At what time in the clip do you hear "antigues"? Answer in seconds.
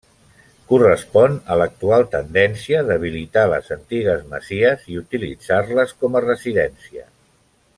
3.77-4.25